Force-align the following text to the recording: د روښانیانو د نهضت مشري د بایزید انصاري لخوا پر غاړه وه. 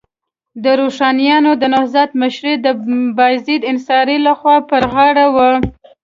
د 0.63 0.65
روښانیانو 0.79 1.51
د 1.61 1.63
نهضت 1.73 2.09
مشري 2.21 2.53
د 2.65 2.67
بایزید 3.17 3.61
انصاري 3.71 4.17
لخوا 4.27 4.57
پر 4.69 4.83
غاړه 4.93 5.25
وه. 5.35 5.51